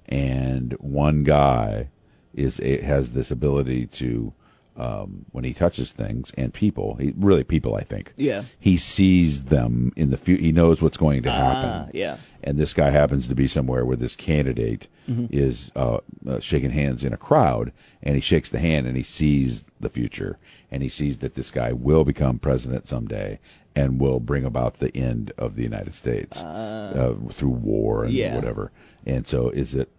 and 0.07 0.73
one 0.79 1.23
guy 1.23 1.89
is 2.33 2.59
a, 2.61 2.81
has 2.81 3.11
this 3.11 3.31
ability 3.31 3.87
to 3.87 4.33
um, 4.77 5.25
when 5.31 5.43
he 5.43 5.53
touches 5.53 5.91
things 5.91 6.31
and 6.37 6.53
people, 6.53 6.95
he, 6.95 7.13
really 7.17 7.43
people, 7.43 7.75
I 7.75 7.81
think. 7.83 8.13
Yeah. 8.17 8.43
he 8.59 8.77
sees 8.77 9.45
them 9.45 9.91
in 9.95 10.09
the 10.11 10.17
future. 10.17 10.41
He 10.41 10.51
knows 10.51 10.81
what's 10.81 10.97
going 10.97 11.23
to 11.23 11.31
happen 11.31 11.69
Ah, 11.69 11.87
yeah. 11.93 12.17
and 12.43 12.57
this 12.57 12.73
guy 12.73 12.89
happens 12.89 13.27
to 13.27 13.35
be 13.35 13.47
somewhere 13.47 13.85
where 13.85 13.97
this 13.97 14.15
candidate 14.15 14.87
Mm-hmm. 15.09 15.25
is 15.31 15.71
uh, 15.75 15.97
uh, 16.27 16.39
shaking 16.39 16.69
hands 16.69 17.03
in 17.03 17.11
a 17.11 17.17
crowd, 17.17 17.73
and 18.03 18.13
he 18.15 18.21
shakes 18.21 18.49
the 18.49 18.59
hand 18.59 18.85
and 18.85 18.95
he 18.95 19.01
sees 19.03 19.65
the 19.79 19.89
future, 19.89 20.37
and 20.69 20.83
he 20.83 20.89
sees 20.89 21.17
that 21.17 21.33
this 21.33 21.49
guy 21.49 21.73
will 21.73 22.05
become 22.05 22.37
president 22.37 22.87
someday 22.87 23.39
and 23.75 23.99
will 23.99 24.19
bring 24.19 24.45
about 24.45 24.75
the 24.75 24.95
end 24.95 25.31
of 25.39 25.55
the 25.55 25.63
United 25.63 25.95
States 25.95 26.43
uh, 26.43 27.15
through 27.31 27.49
war 27.49 28.03
and 28.05 28.13
yeah. 28.13 28.35
whatever. 28.35 28.71
And 29.05 29.25
so, 29.27 29.49
is 29.49 29.73
it 29.73 29.89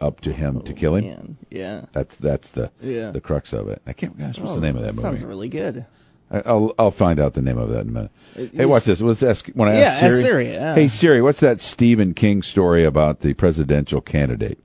up 0.00 0.20
to 0.22 0.32
him 0.32 0.60
to 0.62 0.72
kill 0.72 0.94
him? 0.94 1.04
Man, 1.04 1.36
yeah. 1.50 1.86
That's 1.92 2.16
that's 2.16 2.50
the 2.50 2.70
Yeah. 2.80 3.10
the 3.10 3.20
crux 3.20 3.52
of 3.52 3.68
it. 3.68 3.82
I 3.86 3.92
can't. 3.92 4.18
Gosh, 4.18 4.38
what's 4.38 4.52
Oh, 4.52 4.54
the 4.56 4.60
name 4.60 4.76
of 4.76 4.82
that 4.82 4.92
movie? 4.94 5.02
Sounds 5.02 5.24
really 5.24 5.48
good. 5.48 5.86
I- 6.30 6.42
I'll 6.44 6.74
I'll 6.78 6.90
find 6.90 7.18
out 7.20 7.32
the 7.34 7.42
name 7.42 7.56
of 7.58 7.70
that 7.70 7.80
in 7.82 7.88
a 7.88 7.92
minute. 7.92 8.10
It- 8.36 8.54
hey, 8.54 8.66
watch 8.66 8.84
this. 8.84 9.00
Let's 9.00 9.22
ask. 9.22 9.48
Want 9.54 9.72
to 9.74 9.78
Yeah, 9.78 9.86
ask 9.86 10.02
ask 10.02 10.12
Siri? 10.14 10.22
Siri, 10.22 10.52
yeah. 10.52 10.74
Hey 10.74 10.88
Siri, 10.88 11.22
what's 11.22 11.40
that 11.40 11.60
Stephen 11.60 12.12
King 12.14 12.42
story 12.42 12.84
about 12.84 13.20
the 13.20 13.32
presidential 13.34 14.00
candidate? 14.00 14.58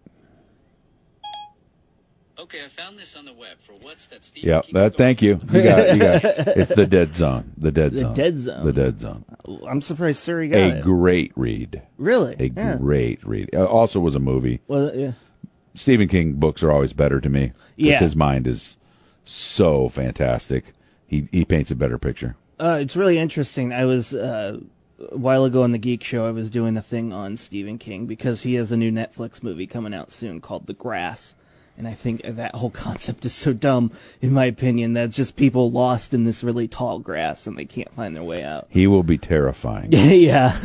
Okay, 2.38 2.66
I 2.66 2.68
found 2.68 3.00
this 3.00 3.16
on 3.16 3.24
the 3.26 3.34
web 3.34 3.60
for 3.60 3.72
what's 3.82 4.08
that 4.08 4.24
Stephen 4.24 4.50
Yeah, 4.50 4.62
King 4.62 4.74
that. 4.74 4.94
story? 4.96 4.98
Thank 4.98 5.22
you. 5.22 5.40
You 5.54 5.64
got. 5.64 5.80
It, 5.80 5.94
you 5.94 6.00
got. 6.02 6.24
It. 6.26 6.48
It's 6.58 6.76
the 6.76 6.86
Dead 6.86 7.16
Zone. 7.16 7.54
The 7.58 7.72
Dead 7.72 7.94
The 7.94 7.98
Zone. 8.00 8.14
Dead 8.14 8.38
Zone. 8.38 8.66
The 8.66 8.74
Dead 8.74 9.00
Zone. 9.00 9.26
I'm 9.68 9.82
surprised 9.82 10.18
Siri 10.20 10.50
got 10.50 10.58
A 10.58 10.78
it. 10.80 10.84
great 10.84 11.32
read. 11.36 11.82
really? 11.98 12.36
A 12.40 12.50
yeah. 12.50 12.76
great 12.76 13.26
read. 13.26 13.50
Uh, 13.56 13.66
also 13.66 14.00
was 14.02 14.16
a 14.16 14.20
movie. 14.20 14.60
Well, 14.68 14.92
yeah. 14.94 15.14
Stephen 15.76 16.08
King 16.08 16.34
books 16.34 16.64
are 16.64 16.72
always 16.72 16.94
better 16.94 17.20
to 17.20 17.30
me. 17.30 17.52
Yeah. 17.76 18.00
His 18.00 18.16
mind 18.16 18.48
is 18.48 18.78
so 19.26 19.90
fantastic. 19.90 20.74
He 21.06 21.28
he 21.32 21.46
paints 21.46 21.72
a 21.72 21.76
better 21.76 21.98
picture. 21.98 22.36
Uh, 22.60 22.80
it's 22.82 22.96
really 22.96 23.18
interesting. 23.18 23.74
I 23.74 23.86
was 23.86 24.14
uh, 24.14 24.60
a 25.12 25.18
while 25.18 25.44
ago 25.44 25.64
on 25.64 25.72
the 25.72 25.78
Geek 25.78 26.04
Show. 26.04 26.26
I 26.26 26.32
was 26.32 26.50
doing 26.50 26.78
a 26.78 26.82
thing 26.82 27.12
on 27.12 27.36
Stephen 27.38 27.78
King 27.78 28.06
because 28.06 28.44
he 28.44 28.56
has 28.56 28.72
a 28.72 28.78
new 28.78 28.92
Netflix 28.92 29.42
movie 29.44 29.68
coming 29.68 29.94
out 29.94 30.12
soon 30.12 30.40
called 30.40 30.68
The 30.68 30.74
Grass, 30.74 31.36
and 31.78 31.88
I 31.88 31.94
think 31.94 32.22
that 32.24 32.56
whole 32.56 32.70
concept 32.70 33.26
is 33.26 33.34
so 33.34 33.52
dumb, 33.52 33.92
in 34.22 34.32
my 34.32 34.46
opinion. 34.46 34.94
That's 34.94 35.16
just 35.16 35.36
people 35.36 35.72
lost 35.72 36.14
in 36.14 36.24
this 36.24 36.44
really 36.44 36.68
tall 36.68 37.00
grass 37.00 37.48
and 37.48 37.58
they 37.58 37.66
can't 37.66 37.92
find 37.92 38.16
their 38.16 38.24
way 38.24 38.44
out. 38.44 38.68
He 38.70 38.86
will 38.86 39.04
be 39.04 39.18
terrifying. 39.18 39.90
yeah. 39.92 40.56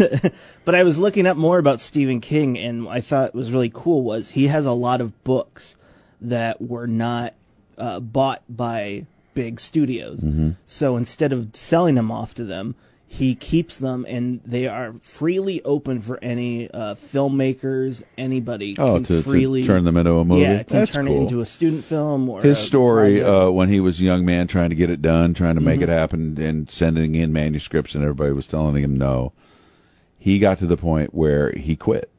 but 0.64 0.74
I 0.74 0.82
was 0.82 0.98
looking 0.98 1.26
up 1.26 1.36
more 1.36 1.58
about 1.58 1.80
Stephen 1.80 2.20
King 2.20 2.58
and 2.58 2.88
I 2.88 3.00
thought 3.00 3.34
was 3.34 3.52
really 3.52 3.70
cool 3.72 4.02
was 4.02 4.32
he 4.32 4.48
has 4.48 4.66
a 4.66 4.72
lot 4.72 5.00
of 5.00 5.24
books 5.24 5.76
that 6.20 6.60
were 6.60 6.86
not 6.86 7.34
uh, 7.78 8.00
bought 8.00 8.42
by 8.48 9.06
big 9.34 9.60
studios. 9.60 10.24
So 10.66 10.96
instead 10.96 11.32
of 11.32 11.54
selling 11.54 11.94
them 11.94 12.10
off 12.10 12.34
to 12.34 12.44
them, 12.44 12.74
he 13.10 13.34
keeps 13.34 13.78
them 13.78 14.04
and 14.06 14.40
they 14.44 14.66
are 14.68 14.92
freely 15.00 15.62
open 15.64 15.98
for 16.00 16.18
any 16.20 16.70
uh, 16.70 16.94
filmmakers, 16.94 18.02
anybody 18.18 18.76
Oh, 18.78 18.96
can 18.96 19.04
to, 19.04 19.22
freely 19.22 19.62
to 19.62 19.66
turn 19.66 19.84
them 19.84 19.96
into 19.96 20.12
a 20.18 20.24
movie. 20.26 20.42
Yeah, 20.42 20.62
can 20.62 20.76
That's 20.80 20.92
turn 20.92 21.06
cool. 21.06 21.16
it 21.16 21.20
into 21.22 21.40
a 21.40 21.46
student 21.46 21.84
film 21.84 22.28
or 22.28 22.42
his 22.42 22.58
story 22.58 23.22
uh, 23.22 23.48
when 23.50 23.70
he 23.70 23.80
was 23.80 23.98
a 24.00 24.04
young 24.04 24.24
man 24.26 24.46
trying 24.46 24.68
to 24.70 24.76
get 24.76 24.90
it 24.90 25.00
done, 25.02 25.32
trying 25.34 25.54
to 25.54 25.60
Mm-hmm. 25.60 25.66
make 25.68 25.80
it 25.80 25.88
happen, 25.88 26.38
and 26.40 26.70
sending 26.70 27.14
in 27.14 27.32
manuscripts, 27.32 27.94
and 27.94 28.04
everybody 28.04 28.32
was 28.32 28.46
telling 28.46 28.82
him 28.84 28.94
no. 28.94 29.32
He 30.18 30.38
got 30.38 30.58
to 30.58 30.66
the 30.66 30.76
point 30.76 31.14
where 31.14 31.52
he 31.52 31.76
quit. 31.76 32.10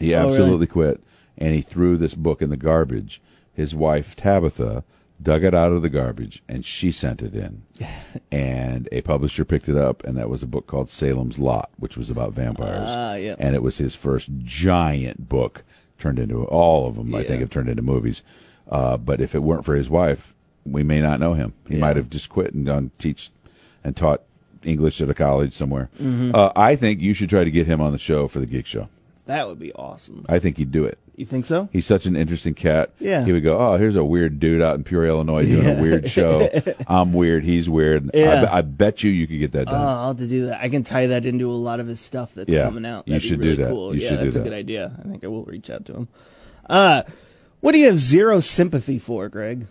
He 0.00 0.12
Oh, 0.14 0.18
really? 0.24 0.30
absolutely 0.32 0.66
quit, 0.66 1.00
and 1.38 1.54
he 1.54 1.60
threw 1.60 1.96
this 1.96 2.14
book 2.16 2.42
in 2.42 2.50
the 2.50 2.56
garbage. 2.56 3.22
His 3.54 3.74
wife 3.76 4.16
Tabitha 4.16 4.82
dug 5.22 5.44
it 5.44 5.54
out 5.54 5.72
of 5.72 5.82
the 5.82 5.88
garbage, 5.88 6.42
and 6.48 6.64
she 6.64 6.92
sent 6.92 7.22
it 7.22 7.34
in. 7.34 7.62
and 8.32 8.88
a 8.92 9.00
publisher 9.02 9.44
picked 9.44 9.68
it 9.68 9.76
up, 9.76 10.04
and 10.04 10.16
that 10.16 10.28
was 10.28 10.42
a 10.42 10.46
book 10.46 10.66
called 10.66 10.90
Salem's 10.90 11.38
Lot, 11.38 11.70
which 11.78 11.96
was 11.96 12.10
about 12.10 12.32
vampires. 12.32 12.88
Ah, 12.88 13.14
yeah. 13.14 13.34
And 13.38 13.54
it 13.54 13.62
was 13.62 13.78
his 13.78 13.94
first 13.94 14.28
giant 14.44 15.28
book 15.28 15.62
turned 15.98 16.18
into 16.18 16.44
all 16.44 16.86
of 16.86 16.96
them. 16.96 17.14
I 17.14 17.22
think 17.22 17.40
have 17.40 17.50
turned 17.50 17.68
into 17.68 17.82
movies. 17.82 18.22
Uh, 18.68 18.96
but 18.96 19.20
if 19.20 19.34
it 19.34 19.42
weren't 19.42 19.64
for 19.64 19.74
his 19.74 19.88
wife, 19.88 20.34
we 20.64 20.82
may 20.82 21.00
not 21.00 21.20
know 21.20 21.34
him. 21.34 21.54
He 21.68 21.74
Yeah. 21.74 21.80
might 21.80 21.96
have 21.96 22.10
just 22.10 22.28
quit 22.28 22.52
and 22.52 22.66
gone 22.66 22.90
teach 22.98 23.30
and 23.84 23.96
taught 23.96 24.22
English 24.64 25.00
at 25.00 25.08
a 25.08 25.14
college 25.14 25.54
somewhere. 25.54 25.88
Mm-hmm. 26.00 26.32
Uh, 26.34 26.50
I 26.56 26.74
think 26.76 27.00
you 27.00 27.14
should 27.14 27.30
try 27.30 27.44
to 27.44 27.50
get 27.50 27.66
him 27.66 27.80
on 27.80 27.92
the 27.92 27.98
show 27.98 28.26
for 28.28 28.40
the 28.40 28.46
geek 28.46 28.66
show. 28.66 28.88
That 29.26 29.48
would 29.48 29.58
be 29.58 29.72
awesome. 29.72 30.26
I 30.28 30.38
think 30.38 30.56
he'd 30.56 30.72
do 30.72 30.84
it. 30.84 30.98
You 31.16 31.24
think 31.24 31.46
so? 31.46 31.70
He's 31.72 31.86
such 31.86 32.04
an 32.04 32.14
interesting 32.14 32.52
cat. 32.52 32.90
Yeah. 32.98 33.24
He 33.24 33.32
would 33.32 33.42
go, 33.42 33.58
oh, 33.58 33.78
here's 33.78 33.96
a 33.96 34.04
weird 34.04 34.38
dude 34.38 34.60
out 34.60 34.74
in 34.76 34.84
Peoria, 34.84 35.12
Illinois 35.12 35.46
doing 35.46 35.66
a 35.78 35.80
weird 35.80 36.10
show. 36.10 36.46
I'm 36.86 37.14
weird. 37.14 37.42
He's 37.42 37.70
weird. 37.70 38.10
I, 38.14 38.18
Yeah. 38.18 38.40
be- 38.42 38.46
I 38.48 38.60
bet 38.60 39.02
you 39.02 39.10
you 39.10 39.26
could 39.26 39.38
get 39.38 39.52
that 39.52 39.68
Oh. 39.68 39.74
I'll 39.74 40.08
have 40.08 40.18
to 40.18 40.26
do 40.26 40.46
that. 40.48 40.60
I 40.62 40.68
can 40.68 40.82
tie 40.84 41.06
that 41.06 41.24
into 41.24 41.50
a 41.50 41.56
lot 41.56 41.80
of 41.80 41.86
his 41.86 42.00
stuff 42.00 42.34
that's 42.34 42.50
Yeah, 42.52 42.64
coming 42.64 42.84
out. 42.84 43.08
you 43.08 43.12
That'd 43.14 43.22
be 43.22 43.28
should 43.28 43.40
do 43.40 43.48
really 43.48 43.62
that. 43.62 43.70
Cool. 43.70 43.94
You 43.94 44.02
yeah, 44.02 44.08
should 44.10 44.18
do 44.18 44.24
that's 44.26 44.36
a 44.36 44.40
good 44.40 44.52
idea. 44.52 44.92
I 45.02 45.08
think 45.08 45.24
I 45.24 45.28
will 45.28 45.44
reach 45.44 45.70
out 45.70 45.86
to 45.86 45.94
him. 45.94 46.08
Uh, 46.68 47.02
what 47.60 47.72
do 47.72 47.78
you 47.78 47.86
have 47.86 47.98
zero 47.98 48.40
sympathy 48.40 48.98
for, 48.98 49.30
Greg? 49.30 49.68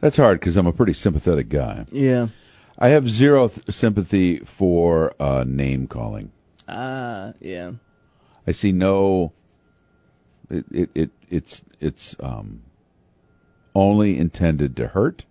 That's 0.00 0.16
hard 0.16 0.40
because 0.40 0.56
I'm 0.56 0.66
a 0.66 0.72
pretty 0.72 0.92
sympathetic 0.92 1.48
guy. 1.48 1.86
Yeah. 1.90 2.28
I 2.78 2.88
have 2.88 3.08
zero 3.08 3.48
th- 3.48 3.70
sympathy 3.70 4.38
for 4.38 5.12
uh, 5.20 5.44
name 5.46 5.86
calling. 5.86 6.32
Ah, 6.68 7.34
yeah. 7.40 7.72
I 8.46 8.52
see 8.52 8.72
no. 8.72 9.32
It, 10.50 10.64
it, 10.70 10.90
it 10.94 11.10
it's 11.30 11.62
it's 11.80 12.16
um, 12.20 12.62
only 13.74 14.18
intended 14.18 14.76
to 14.76 14.88
hurt. 14.88 15.24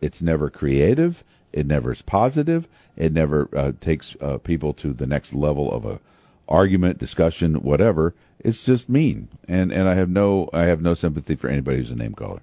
It's 0.00 0.20
never 0.20 0.50
creative. 0.50 1.24
It 1.52 1.66
never 1.66 1.92
is 1.92 2.02
positive. 2.02 2.68
It 2.96 3.12
never 3.12 3.48
uh, 3.54 3.72
takes 3.80 4.16
uh, 4.20 4.38
people 4.38 4.72
to 4.74 4.92
the 4.92 5.06
next 5.06 5.32
level 5.32 5.72
of 5.72 5.84
a 5.84 6.00
argument, 6.48 6.98
discussion, 6.98 7.62
whatever. 7.62 8.14
It's 8.40 8.64
just 8.64 8.88
mean, 8.88 9.28
and 9.48 9.72
and 9.72 9.88
I 9.88 9.94
have 9.94 10.10
no 10.10 10.50
I 10.52 10.64
have 10.64 10.82
no 10.82 10.94
sympathy 10.94 11.34
for 11.36 11.48
anybody 11.48 11.78
who's 11.78 11.90
a 11.90 11.96
name 11.96 12.14
caller. 12.14 12.42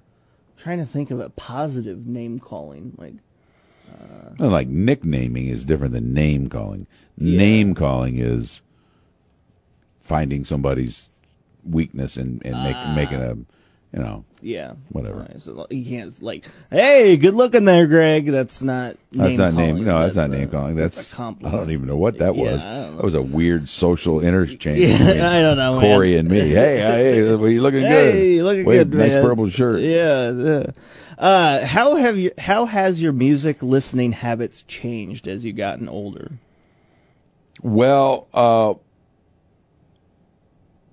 I'm 0.56 0.62
trying 0.62 0.78
to 0.78 0.86
think 0.86 1.10
of 1.10 1.20
a 1.20 1.30
positive 1.30 2.06
name 2.06 2.38
calling. 2.38 2.94
Like, 2.96 3.14
like 4.38 4.68
nicknaming 4.68 5.46
is 5.46 5.64
different 5.64 5.92
than 5.92 6.12
name 6.12 6.48
calling. 6.48 6.86
Name 7.16 7.74
calling 7.74 8.18
is 8.18 8.62
finding 10.00 10.44
somebody's 10.44 11.08
weakness 11.64 12.16
and, 12.16 12.44
and 12.44 12.56
make, 12.62 12.76
making 12.96 13.22
ah. 13.22 13.32
a, 13.32 13.36
you 13.92 14.00
know, 14.00 14.24
yeah. 14.40 14.72
Whatever. 14.88 15.20
Alright, 15.20 15.40
so 15.40 15.66
you 15.70 15.84
can't 15.84 16.22
like, 16.22 16.46
hey, 16.70 17.16
good 17.18 17.34
looking 17.34 17.66
there, 17.66 17.86
Greg. 17.86 18.26
That's 18.26 18.62
not 18.62 18.96
that's 19.12 19.28
name 19.28 19.36
not 19.36 19.52
calling. 19.52 19.74
name. 19.76 19.84
No, 19.84 20.00
that's, 20.00 20.16
not 20.16 20.30
a- 20.30 20.38
name 20.38 20.48
calling. 20.48 20.76
That's, 20.76 21.18
a 21.18 21.22
I 21.22 21.50
don't 21.50 21.70
even 21.70 21.86
know 21.86 21.96
what 21.98 22.18
that 22.18 22.34
was. 22.34 22.64
I. 22.64 22.90
That 22.90 23.04
was 23.04 23.14
a 23.14 23.22
weird 23.22 23.68
social 23.68 24.20
interchange. 24.20 24.78
Yeah, 24.80 25.30
I 25.30 25.42
don't 25.42 25.58
know, 25.58 25.78
man. 25.78 25.92
Corey 25.92 26.16
and 26.16 26.28
me. 26.28 26.40
Hey, 26.62 26.78
hey, 26.78 27.34
well, 27.36 27.48
you 27.48 27.60
looking 27.60 27.80
good. 27.82 28.14
Hey, 28.14 28.34
you 28.34 28.44
looking 28.44 28.64
Wait, 28.64 28.90
good, 28.90 28.94
Nice 28.94 29.12
man. 29.12 29.22
purple 29.22 29.48
shirt. 29.48 29.80
Yeah. 29.80 30.30
yeah. 30.30 30.66
Uh, 31.18 31.64
how 31.66 31.94
have 31.96 32.16
you? 32.16 32.30
How 32.38 32.64
has 32.64 33.00
your 33.00 33.12
music 33.12 33.62
listening 33.62 34.12
habits 34.12 34.62
changed 34.62 35.28
as 35.28 35.44
you've 35.44 35.56
gotten 35.56 35.88
older? 35.88 36.32
Well, 37.62 38.26
uh, 38.34 38.74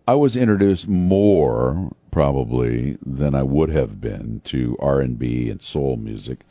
I 0.07 0.13
was 0.15 0.35
introduced 0.35 0.87
more 0.87 1.91
probably 2.11 2.97
than 3.05 3.35
I 3.35 3.43
would 3.43 3.69
have 3.69 3.99
been 4.01 4.41
to 4.45 4.77
R 4.79 5.01
and 5.01 5.17
B 5.17 5.49
and 5.49 5.61
soul 5.61 5.97
music 5.97 6.41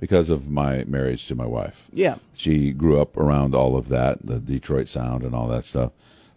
because 0.00 0.30
of 0.30 0.48
my 0.48 0.84
marriage 0.84 1.26
to 1.28 1.34
my 1.34 1.46
wife. 1.46 1.88
Yeah. 1.92 2.16
She 2.34 2.72
grew 2.72 3.00
up 3.00 3.16
around 3.16 3.54
all 3.54 3.76
of 3.76 3.88
that, 3.88 4.24
the 4.24 4.38
Detroit 4.38 4.88
sound 4.88 5.22
and 5.24 5.34
all 5.34 5.48
that 5.48 5.64
stuff. 5.64 5.92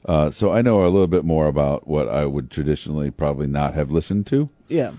Uh, 0.05 0.31
so 0.31 0.51
I 0.51 0.61
know 0.61 0.83
a 0.83 0.89
little 0.89 1.07
bit 1.07 1.23
more 1.23 1.47
about 1.47 1.87
what 1.87 2.09
I 2.09 2.25
would 2.25 2.49
traditionally 2.49 3.11
probably 3.11 3.47
not 3.47 3.73
have 3.75 3.91
listened 3.91 4.25
to. 4.27 4.49
Yeah. 4.67 4.93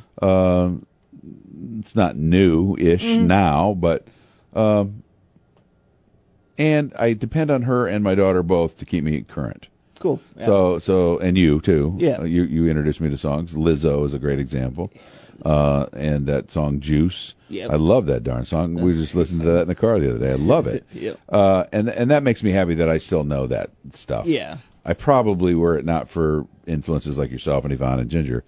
It's 1.79 1.95
not 1.97 2.17
new-ish 2.17 3.05
now, 3.05 3.75
but 3.75 4.07
um, 4.55 5.03
and 6.59 6.93
I 6.99 7.15
depend 7.15 7.51
on 7.51 7.63
her 7.63 7.87
and 7.87 8.05
my 8.05 8.15
daughter 8.15 8.43
both 8.43 8.77
to 8.79 8.85
keep 8.85 9.03
me 9.03 9.23
current. 9.23 9.69
Cool. 10.03 10.21
Yeah. 10.37 10.47
So, 10.47 10.79
so, 10.79 11.19
and 11.19 11.39
you 11.39 11.61
too. 11.61 11.95
Yeah. 11.97 12.19
Uh, 12.19 12.25
you 12.25 12.43
you 12.43 12.67
introduced 12.69 13.01
me 13.01 13.09
to 13.09 13.17
songs. 13.17 13.55
Lizzo 13.55 14.05
is 14.05 14.13
a 14.13 14.19
great 14.19 14.39
example, 14.41 14.91
uh, 15.45 15.87
and 15.93 16.27
that 16.27 16.51
song 16.51 16.81
"Juice." 16.81 17.35
Yep. 17.49 17.71
I 17.71 17.77
love 17.77 18.07
that 18.07 18.25
darn 18.25 18.45
song. 18.47 18.75
we 18.75 18.95
just 18.95 19.15
listened 19.15 19.43
to 19.43 19.51
that 19.53 19.63
in 19.63 19.69
the 19.69 19.75
car 19.75 20.01
the 20.01 20.11
other 20.11 20.19
day. 20.19 20.33
I 20.33 20.37
love 20.37 20.67
it. 20.67 20.85
Yep. 20.93 21.21
Uh, 21.29 21.65
and 21.73 21.89
and 21.89 22.11
that 22.11 22.23
makes 22.23 22.43
me 22.43 22.51
happy 22.51 22.75
that 22.75 22.89
I 22.89 22.99
still 22.99 23.25
know 23.25 23.47
that 23.47 23.71
stuff. 23.93 24.27
Yeah. 24.27 24.57
I 24.85 24.95
probably, 24.95 25.55
were 25.55 25.79
it 25.79 25.85
not 25.85 26.09
for 26.09 26.47
influences 26.67 27.17
like 27.17 27.31
yourself 27.31 27.63
and 27.65 27.73
Yvonne 27.73 28.01
and 28.01 28.11
Ginger, 28.11 28.43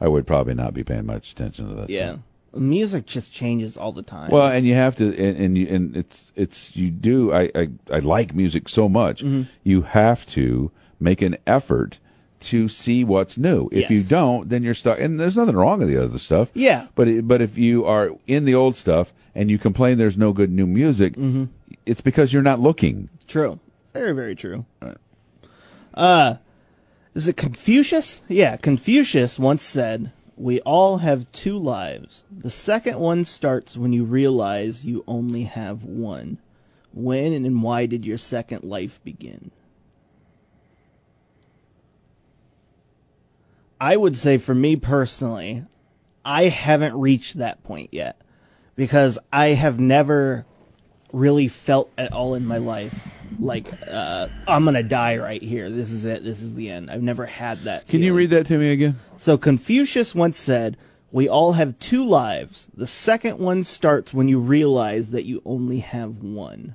I 0.00 0.08
would 0.08 0.26
probably 0.26 0.54
not 0.54 0.74
be 0.74 0.82
paying 0.82 1.06
much 1.06 1.30
attention 1.30 1.68
to 1.68 1.74
that. 1.76 1.90
yeah. 1.90 2.14
stuff. 2.14 2.20
Music 2.54 3.04
just 3.04 3.32
changes 3.34 3.76
all 3.76 3.92
the 3.92 4.02
time. 4.02 4.30
Well, 4.30 4.46
and 4.46 4.64
you 4.66 4.72
have 4.74 4.96
to, 4.96 5.04
and, 5.16 5.36
and 5.36 5.58
you, 5.58 5.66
and 5.68 5.94
it's 5.94 6.32
it's 6.34 6.74
you 6.74 6.90
do. 6.90 7.30
I 7.30 7.50
I, 7.54 7.68
I 7.92 7.98
like 7.98 8.34
music 8.34 8.70
so 8.70 8.88
much. 8.88 9.22
Mm-hmm. 9.22 9.42
You 9.62 9.82
have 9.82 10.24
to 10.28 10.70
make 11.00 11.22
an 11.22 11.36
effort 11.46 11.98
to 12.38 12.68
see 12.68 13.02
what's 13.02 13.38
new. 13.38 13.68
If 13.72 13.90
you 13.90 14.02
don't, 14.02 14.48
then 14.48 14.62
you're 14.62 14.74
stuck. 14.74 15.00
And 15.00 15.18
there's 15.18 15.36
nothing 15.36 15.56
wrong 15.56 15.78
with 15.80 15.88
the 15.88 15.96
other 16.02 16.18
stuff. 16.18 16.50
Yeah. 16.54 16.86
But 16.94 17.08
it, 17.08 17.26
but 17.28 17.40
if 17.40 17.56
you 17.58 17.84
are 17.86 18.10
in 18.26 18.44
the 18.44 18.54
old 18.54 18.76
stuff 18.76 19.12
and 19.34 19.50
you 19.50 19.58
complain 19.58 19.96
there's 19.98 20.18
no 20.18 20.32
good 20.32 20.50
new 20.52 20.66
music, 20.66 21.14
Mm-hmm. 21.14 21.44
it's 21.86 22.00
because 22.02 22.32
you're 22.32 22.42
not 22.42 22.60
looking. 22.60 23.08
True. 23.26 23.58
Very, 23.94 24.12
very 24.12 24.36
true. 24.36 24.66
Uh, 25.94 26.36
is 27.14 27.26
it 27.28 27.36
Confucius? 27.36 28.22
Yeah, 28.28 28.56
Confucius 28.58 29.38
once 29.38 29.64
said, 29.64 30.12
We 30.36 30.60
all 30.60 30.98
have 30.98 31.32
two 31.32 31.58
lives. 31.58 32.24
The 32.30 32.50
second 32.50 32.98
one 32.98 33.24
starts 33.24 33.76
when 33.78 33.92
you 33.94 34.04
realize 34.04 34.84
you 34.84 35.04
only 35.08 35.44
have 35.44 35.82
one. 35.84 36.38
When 36.92 37.32
and 37.32 37.62
why 37.62 37.86
did 37.86 38.04
your 38.04 38.18
second 38.18 38.64
life 38.64 39.02
begin? 39.04 39.50
I 43.80 43.96
would 43.96 44.16
say 44.16 44.38
for 44.38 44.54
me 44.54 44.76
personally, 44.76 45.64
I 46.24 46.44
haven't 46.44 46.98
reached 46.98 47.38
that 47.38 47.62
point 47.62 47.90
yet 47.92 48.20
because 48.74 49.18
I 49.32 49.48
have 49.48 49.78
never 49.78 50.46
really 51.12 51.48
felt 51.48 51.90
at 51.96 52.12
all 52.12 52.34
in 52.34 52.46
my 52.46 52.58
life 52.58 53.16
like 53.38 53.66
uh, 53.88 54.28
I'm 54.46 54.64
gonna 54.64 54.82
die 54.82 55.18
right 55.18 55.42
here. 55.42 55.70
This 55.70 55.92
is 55.92 56.04
it. 56.04 56.24
This 56.24 56.42
is 56.42 56.54
the 56.54 56.70
end. 56.70 56.90
I've 56.90 57.02
never 57.02 57.26
had 57.26 57.64
that. 57.64 57.88
Can 57.88 58.02
you 58.02 58.14
read 58.14 58.30
that 58.30 58.46
to 58.46 58.58
me 58.58 58.72
again? 58.72 58.98
So 59.18 59.36
Confucius 59.36 60.14
once 60.14 60.38
said, 60.38 60.76
"We 61.10 61.28
all 61.28 61.52
have 61.52 61.78
two 61.78 62.04
lives. 62.04 62.68
The 62.74 62.86
second 62.86 63.38
one 63.38 63.64
starts 63.64 64.14
when 64.14 64.28
you 64.28 64.40
realize 64.40 65.10
that 65.10 65.24
you 65.24 65.42
only 65.44 65.80
have 65.80 66.18
one." 66.22 66.74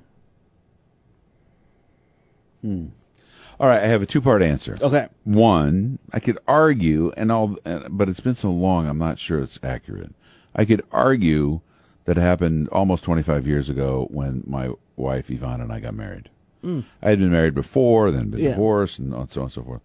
All 3.62 3.68
right, 3.68 3.80
I 3.82 3.86
have 3.86 4.02
a 4.02 4.06
two 4.06 4.20
part 4.20 4.42
answer. 4.42 4.76
Okay. 4.82 5.06
One, 5.22 6.00
I 6.12 6.18
could 6.18 6.36
argue, 6.48 7.12
and 7.16 7.30
all, 7.30 7.56
and- 7.64 7.84
but 7.96 8.08
it's 8.08 8.18
been 8.18 8.34
so 8.34 8.50
long, 8.50 8.88
I'm 8.88 8.98
not 8.98 9.20
sure 9.20 9.38
it's 9.40 9.60
accurate. 9.62 10.14
I 10.54 10.64
could 10.64 10.82
argue 10.90 11.60
that 12.04 12.18
it 12.18 12.20
happened 12.20 12.68
almost 12.70 13.04
25 13.04 13.46
years 13.46 13.68
ago 13.68 14.08
when 14.10 14.42
my 14.48 14.70
wife 14.96 15.30
Yvonne 15.30 15.60
and 15.60 15.72
I 15.72 15.78
got 15.78 15.94
married. 15.94 16.28
I 16.64 17.10
had 17.10 17.18
been 17.20 17.30
married 17.30 17.54
before, 17.54 18.10
then 18.10 18.30
been 18.30 18.40
Yeah. 18.40 18.50
divorced, 18.50 18.98
and 18.98 19.10
so 19.30 19.40
on 19.42 19.44
and 19.46 19.52
so 19.52 19.62
forth. 19.62 19.80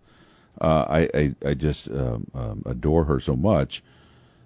Uh, 0.60 0.86
I, 0.89 1.10
I 1.13 1.36
I 1.46 1.53
just 1.53 1.89
um, 1.91 2.27
um, 2.34 2.63
adore 2.65 3.03
her 3.05 3.19
so 3.19 3.36
much 3.36 3.84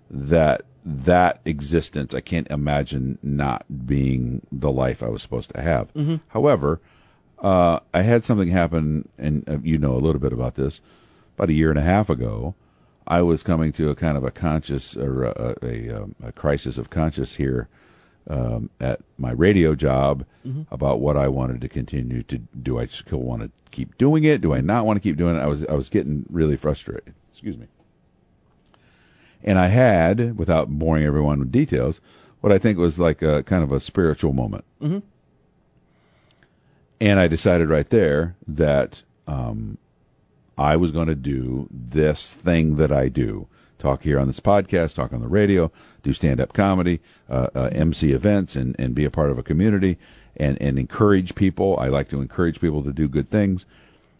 that 0.10 0.64
that 0.86 1.40
existence 1.46 2.14
I 2.14 2.20
can't 2.22 2.48
imagine 2.50 3.18
not 3.24 3.66
being 3.86 4.46
the 4.52 4.72
life 4.72 5.02
I 5.04 5.08
was 5.10 5.22
supposed 5.22 5.54
to 5.56 5.62
have. 5.62 5.90
However, 6.30 6.80
uh, 7.42 7.80
I 7.94 8.02
had 8.04 8.24
something 8.24 8.50
happen, 8.50 9.10
and 9.18 9.48
uh, 9.50 9.58
you 9.64 9.78
know 9.78 9.94
a 9.94 10.00
little 10.00 10.22
bit 10.22 10.34
about 10.34 10.56
this. 10.56 10.82
About 11.38 11.50
a 11.50 11.54
year 11.54 11.70
and 11.70 11.80
a 11.80 11.84
half 11.84 12.10
ago, 12.10 12.56
I 13.08 13.22
was 13.22 13.42
coming 13.42 13.72
to 13.74 13.90
a 13.90 13.96
kind 13.96 14.18
of 14.18 14.24
a 14.24 14.32
conscious 14.32 14.96
or 14.96 15.24
a, 15.24 15.56
a, 15.64 15.90
um, 15.90 16.16
a 16.24 16.32
crisis 16.32 16.78
of 16.78 16.90
conscious 16.90 17.36
here 17.36 17.68
um, 18.30 18.70
at 18.80 19.02
my 19.18 19.32
radio 19.32 19.74
job 19.76 20.26
about 20.72 21.00
what 21.00 21.18
I 21.18 21.28
wanted 21.28 21.62
to 21.62 21.70
continue 21.70 22.22
to 22.24 22.38
do. 22.38 22.78
I 22.80 22.86
still 22.86 23.20
want 23.20 23.42
to 23.42 23.52
keep 23.72 23.98
doing 23.98 24.24
it. 24.24 24.42
Do 24.42 24.54
I 24.54 24.62
not 24.62 24.86
want 24.86 24.98
to 24.98 25.02
keep 25.02 25.18
doing 25.18 25.36
it? 25.36 25.40
I 25.40 25.48
was 25.48 25.66
I 25.66 25.74
was 25.74 25.90
getting 25.90 26.26
really 26.30 26.58
frustrated. 26.58 27.14
Excuse 27.32 27.58
me. 27.58 27.68
And 29.44 29.58
I 29.58 29.68
had, 29.68 30.38
without 30.38 30.70
boring 30.70 31.04
everyone 31.04 31.40
with 31.40 31.52
details, 31.52 32.00
what 32.42 32.52
I 32.52 32.60
think 32.60 32.78
was 32.78 33.00
like 33.00 33.22
a 33.24 33.42
kind 33.44 33.64
of 33.64 33.72
a 33.72 33.80
spiritual 33.80 34.34
moment. 34.34 34.66
And 37.02 37.20
I 37.20 37.28
decided 37.28 37.68
right 37.68 37.90
there 37.90 38.36
that 38.48 39.02
um, 39.28 39.80
I 40.56 40.76
was 40.76 40.92
going 40.92 41.08
to 41.08 41.16
do 41.16 41.68
this 41.72 42.32
thing 42.32 42.76
that 42.76 42.92
I 42.92 43.10
do 43.10 43.48
talk 43.80 44.04
here 44.04 44.20
on 44.20 44.28
this 44.28 44.40
podcast, 44.40 44.94
talk 44.94 45.12
on 45.12 45.22
the 45.22 45.28
radio, 45.28 45.72
do 46.04 46.14
stand 46.14 46.40
up 46.40 46.54
comedy, 46.54 47.02
uh, 47.28 47.48
uh, 47.56 47.70
MC 47.74 48.12
events, 48.12 48.56
and, 48.56 48.76
and 48.78 48.94
be 48.94 49.04
a 49.04 49.10
part 49.10 49.32
of 49.32 49.40
a 49.40 49.44
community 49.44 49.98
and, 50.38 50.62
and 50.62 50.78
encourage 50.78 51.34
people. 51.34 51.76
I 51.80 51.88
like 51.88 52.08
to 52.10 52.22
encourage 52.22 52.62
people 52.62 52.84
to 52.84 52.94
do 52.94 53.08
good 53.08 53.30
things. 53.30 53.66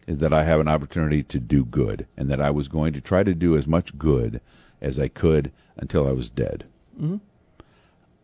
Is 0.08 0.18
that 0.18 0.34
I 0.34 0.44
have 0.46 0.60
an 0.60 0.68
opportunity 0.68 1.22
to 1.22 1.40
do 1.40 1.64
good 1.64 2.08
and 2.18 2.32
that 2.32 2.42
I 2.42 2.50
was 2.50 2.68
going 2.68 2.94
to 2.94 3.02
try 3.02 3.24
to 3.24 3.36
do 3.36 3.56
as 3.56 3.68
much 3.68 4.00
good 4.00 4.42
as 4.82 4.98
I 4.98 5.08
could 5.08 5.52
until 5.78 6.08
I 6.08 6.14
was 6.14 6.32
dead. 6.32 6.66
Mm-hmm. 7.00 7.18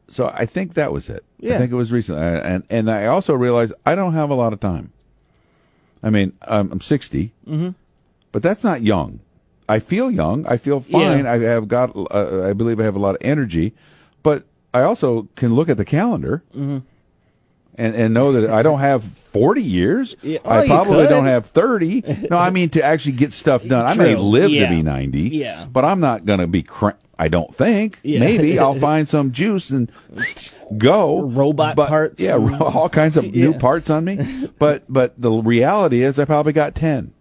So 0.10 0.32
I 0.34 0.46
think 0.46 0.74
that 0.76 0.94
was 0.94 1.10
it. 1.10 1.24
I 1.44 1.58
think 1.58 1.72
it 1.72 1.76
was 1.76 1.92
recent, 1.92 2.18
I- 2.18 2.38
and 2.38 2.64
and 2.70 2.90
I 2.90 3.06
also 3.08 3.34
realized 3.34 3.74
I 3.86 3.94
don't 3.96 4.14
have 4.14 4.30
a 4.30 4.36
lot 4.36 4.54
of 4.54 4.60
time. 4.60 4.92
I 6.04 6.10
mean, 6.10 6.34
I'm, 6.48 6.72
I'm 6.72 6.82
60, 6.82 7.34
Mm-hmm. 7.48 7.70
but 8.32 8.42
that's 8.44 8.64
not 8.64 8.82
young. 8.84 9.20
I 9.68 9.80
feel 9.80 10.10
young. 10.10 10.46
I 10.48 10.56
feel 10.58 10.80
fine. 10.80 11.26
Yeah. 11.26 11.32
I 11.34 11.40
have 11.40 11.68
got. 11.68 11.92
Uh, 11.96 12.44
I 12.50 12.54
believe 12.54 12.80
I 12.80 12.84
have 12.84 12.96
a 12.96 13.00
lot 13.00 13.16
of 13.16 13.22
energy, 13.22 13.74
but 14.24 14.44
I 14.74 14.84
also 14.84 15.28
can 15.36 15.56
look 15.56 15.68
at 15.70 15.76
the 15.78 15.84
calendar 15.86 16.44
Mm-hmm. 16.56 16.78
and 17.76 17.96
and 17.96 18.14
know 18.14 18.32
that 18.32 18.50
I 18.50 18.62
don't 18.64 18.80
have 18.80 19.04
40 19.04 19.62
years. 19.62 20.16
Yeah. 20.24 20.40
Oh, 20.46 20.52
I 20.52 20.66
probably 20.68 21.08
don't 21.08 21.26
have 21.26 21.48
30. 21.48 22.28
No, 22.32 22.38
I 22.38 22.50
mean 22.50 22.70
to 22.70 22.82
actually 22.84 23.14
get 23.18 23.34
stuff 23.34 23.68
done. 23.68 23.86
I 23.88 23.96
may 23.96 24.16
live 24.16 24.52
Yeah. 24.52 24.70
to 24.70 24.76
be 24.76 24.82
90. 24.84 25.20
Yeah. 25.30 25.66
but 25.72 25.84
I'm 25.84 26.00
not 26.00 26.26
going 26.26 26.40
to 26.40 26.48
be. 26.48 26.64
Cr- 26.64 26.92
I 27.20 27.28
don't 27.30 27.54
think. 27.54 28.00
Yeah. 28.04 28.20
Maybe 28.20 28.60
I'll 28.60 28.76
find 28.90 29.10
some 29.10 29.32
juice 29.32 29.70
and 29.70 29.92
go. 30.78 31.22
Robot 31.24 31.76
But- 31.76 31.90
parts 31.90 32.20
Yeah, 32.22 32.36
all 32.62 32.90
kinds 32.90 33.18
of 33.18 33.26
new 33.34 33.54
parts 33.54 33.90
on 33.90 34.06
me. 34.06 34.48
But 34.60 34.84
but 34.88 35.20
the 35.20 35.32
reality 35.32 36.04
is, 36.04 36.20
I 36.20 36.26
probably 36.26 36.54
got 36.54 36.76
10, 36.76 37.14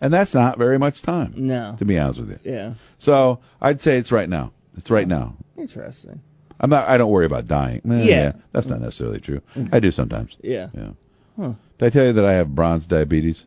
and 0.00 0.12
that's 0.12 0.34
not 0.34 0.58
very 0.58 0.78
much 0.78 1.02
time. 1.02 1.32
No. 1.36 1.76
to 1.78 1.84
be 1.84 1.98
honest 1.98 2.18
with 2.20 2.30
you. 2.30 2.38
Yeah. 2.52 2.74
So 2.98 3.38
I'd 3.60 3.80
say 3.80 3.96
it's 3.98 4.10
right 4.12 4.28
now. 4.28 4.52
It's 4.76 4.90
right 4.90 5.08
now. 5.08 5.36
Interesting. 5.56 6.20
I'm 6.60 6.70
not. 6.70 6.88
I 6.88 6.96
don't 6.98 7.10
worry 7.10 7.26
about 7.26 7.46
dying. 7.46 7.80
Eh, 7.90 8.04
Yeah. 8.04 8.32
that's 8.52 8.66
not 8.66 8.80
necessarily 8.80 9.20
true. 9.20 9.40
I 9.72 9.78
do 9.80 9.90
sometimes. 9.90 10.36
Yeah. 10.42 10.68
Yeah. 10.74 10.90
Did 11.78 11.86
I 11.86 11.90
tell 11.90 12.06
you 12.06 12.12
that 12.14 12.24
I 12.24 12.32
have 12.32 12.54
bronze 12.54 12.86
diabetes? 12.86 13.46